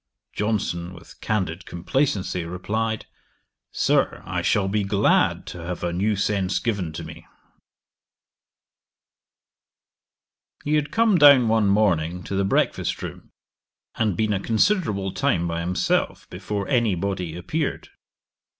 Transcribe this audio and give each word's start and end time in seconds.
Johnson 0.33 0.95
with 0.95 1.21
candid 1.21 1.67
complacency 1.67 2.43
replied, 2.43 3.05
"Sir, 3.71 4.23
I 4.25 4.41
shall 4.41 4.67
be 4.67 4.83
glad 4.83 5.45
to 5.53 5.59
have 5.59 5.83
a 5.83 5.93
new 5.93 6.15
sense 6.15 6.57
given 6.57 6.91
to 6.93 7.03
me."' 7.03 7.27
'He 10.63 10.73
had 10.73 10.89
come 10.89 11.19
down 11.19 11.47
one 11.47 11.67
morning 11.67 12.23
to 12.23 12.33
the 12.33 12.43
breakfast 12.43 13.03
room, 13.03 13.29
and 13.93 14.17
been 14.17 14.33
a 14.33 14.39
considerable 14.39 15.13
time 15.13 15.47
by 15.47 15.59
himself 15.59 16.27
before 16.31 16.67
any 16.67 16.95
body 16.95 17.35
appeared. 17.35 17.89